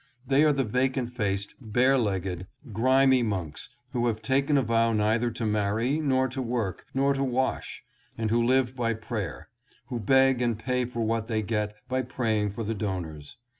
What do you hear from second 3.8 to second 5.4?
who have taken a vow neither